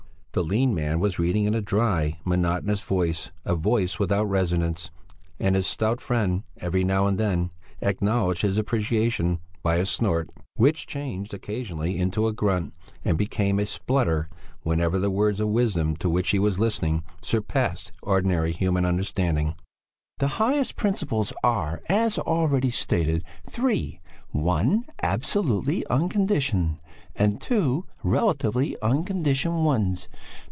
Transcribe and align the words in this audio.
The 0.33 0.45
lean 0.45 0.73
man 0.73 1.01
was 1.01 1.19
reading 1.19 1.43
in 1.43 1.53
a 1.53 1.59
dry, 1.61 2.17
monotonous 2.23 2.79
voice, 2.83 3.31
a 3.43 3.53
voice 3.53 3.99
without 3.99 4.29
resonance, 4.29 4.89
and 5.41 5.57
his 5.57 5.67
stout 5.67 5.99
friend 5.99 6.43
every 6.55 6.85
now 6.85 7.05
and 7.05 7.17
then 7.19 7.51
acknowledged 7.81 8.41
his 8.43 8.57
appreciation 8.57 9.39
by 9.61 9.75
a 9.75 9.85
snort 9.85 10.29
which 10.55 10.87
changed 10.87 11.33
occasionally 11.33 11.97
into 11.97 12.27
a 12.27 12.31
grunt 12.31 12.73
and 13.03 13.17
became 13.17 13.59
a 13.59 13.65
splutter 13.65 14.29
whenever 14.61 14.99
the 14.99 15.11
words 15.11 15.41
of 15.41 15.49
wisdom 15.49 15.97
to 15.97 16.09
which 16.09 16.29
he 16.29 16.39
was 16.39 16.57
listening 16.57 17.03
surpassed 17.21 17.91
ordinary 18.01 18.53
human 18.53 18.85
understanding. 18.85 19.53
"'The 20.19 20.27
highest 20.39 20.77
principles 20.77 21.33
are, 21.43 21.81
as 21.89 22.17
already 22.17 22.69
stated, 22.69 23.21
three; 23.49 23.97
one, 24.29 24.85
absolutely 25.03 25.85
unconditioned, 25.87 26.77
and 27.17 27.41
two, 27.41 27.85
relatively 28.01 28.77
unconditioned 28.81 29.65
ones. 29.65 30.07